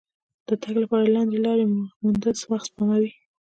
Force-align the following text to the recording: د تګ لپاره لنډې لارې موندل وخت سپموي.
د 0.47 0.49
تګ 0.61 0.75
لپاره 0.83 1.05
لنډې 1.15 1.39
لارې 1.45 1.65
موندل 2.01 2.35
وخت 2.51 2.67
سپموي. 2.69 3.11